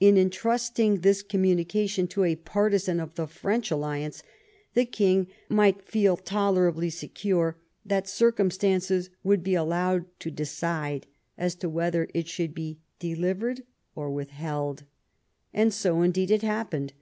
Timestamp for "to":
2.08-2.24, 10.18-10.32, 11.54-11.68